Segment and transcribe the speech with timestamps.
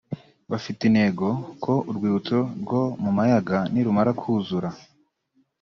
[0.51, 1.25] Bafite intego
[1.63, 4.69] ko urwibutso rwo ku Mayaga nirumara kuzura